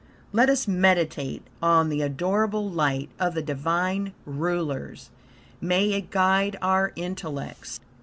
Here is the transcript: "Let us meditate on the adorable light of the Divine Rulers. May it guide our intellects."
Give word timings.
"Let 0.33 0.49
us 0.49 0.67
meditate 0.67 1.43
on 1.61 1.89
the 1.89 2.01
adorable 2.01 2.67
light 2.67 3.11
of 3.19 3.35
the 3.35 3.41
Divine 3.43 4.13
Rulers. 4.25 5.11
May 5.61 5.91
it 5.93 6.09
guide 6.09 6.57
our 6.59 6.91
intellects." 6.95 7.79